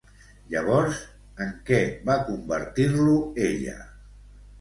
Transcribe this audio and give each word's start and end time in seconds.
Llavors, 0.51 1.01
en 1.45 1.51
què 1.67 1.81
va 2.07 2.15
convertir-lo 2.29 3.13
ella? 3.49 3.77